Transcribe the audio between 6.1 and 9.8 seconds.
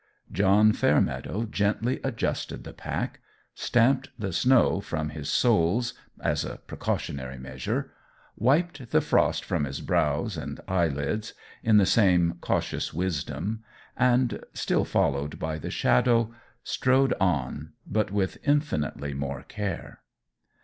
as a precautionary measure, wiped the frost from his